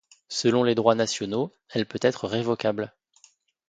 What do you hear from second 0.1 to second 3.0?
Selon les droits nationaux, elle peut être révocable.